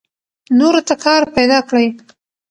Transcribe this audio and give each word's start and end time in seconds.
نورو 0.57 0.81
ته 0.87 0.95
کار 1.03 1.21
پیدا 1.35 1.59
کړئ. 1.67 1.87